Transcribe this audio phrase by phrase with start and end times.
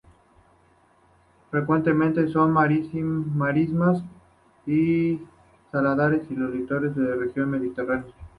[1.51, 4.03] Frecuente en marismas
[4.65, 5.19] y
[5.71, 8.11] saladares y en los litorales de la región mediterránea.